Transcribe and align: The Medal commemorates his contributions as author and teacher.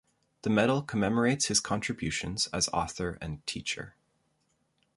The 0.41 0.49
Medal 0.49 0.81
commemorates 0.81 1.45
his 1.45 1.59
contributions 1.59 2.47
as 2.51 2.69
author 2.69 3.19
and 3.21 3.45
teacher. 3.45 3.93